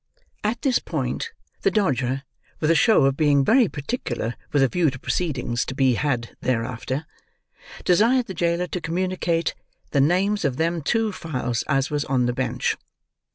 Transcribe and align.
At 0.43 0.63
this 0.63 0.79
point, 0.79 1.29
the 1.61 1.69
Dodger, 1.69 2.23
with 2.59 2.71
a 2.71 2.73
show 2.75 3.05
of 3.05 3.15
being 3.15 3.45
very 3.45 3.67
particular 3.67 4.33
with 4.51 4.63
a 4.63 4.67
view 4.67 4.89
to 4.89 4.97
proceedings 4.97 5.63
to 5.65 5.75
be 5.75 5.93
had 5.93 6.35
thereafter, 6.41 7.05
desired 7.85 8.25
the 8.25 8.33
jailer 8.33 8.65
to 8.65 8.81
communicate 8.81 9.53
"the 9.91 10.01
names 10.01 10.43
of 10.43 10.57
them 10.57 10.81
two 10.81 11.11
files 11.11 11.63
as 11.67 11.91
was 11.91 12.03
on 12.05 12.25
the 12.25 12.33
bench." 12.33 12.75